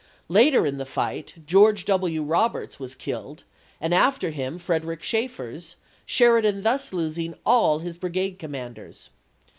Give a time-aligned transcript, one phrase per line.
[0.29, 2.23] Later in the fight George W.
[2.23, 3.43] Roberts was killed,
[3.79, 5.59] and after him Frederick Schaefer,
[6.07, 9.11] Sheridan thus losing all his brigade commanders.